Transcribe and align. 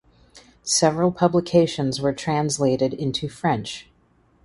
Several 0.63 1.11
publications 1.11 2.01
were 2.01 2.11
translated 2.11 2.91
into 2.91 3.29
French. 3.29 3.87